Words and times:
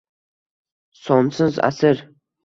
Sonsiz 1.01 1.59
asir 1.69 2.03